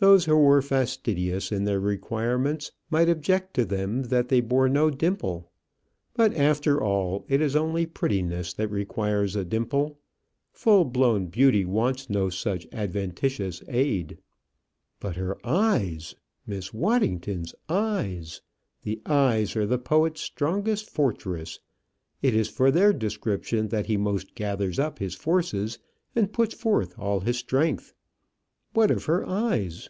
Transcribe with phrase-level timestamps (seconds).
[0.00, 4.90] Those who were fastidious in their requirements might object to them that they bore no
[4.90, 5.50] dimple;
[6.14, 9.98] but after all, it is only prettiness that requires a dimple:
[10.52, 14.18] full blown beauty wants no such adventitious aid.
[15.00, 16.14] But her eyes!
[16.46, 18.40] Miss Waddington's eyes!
[18.84, 21.58] The eyes are the poet's strongest fortress;
[22.22, 25.80] it is for their description that he most gathers up his forces
[26.14, 27.94] and puts forth all his strength.
[28.74, 29.88] What of her eyes?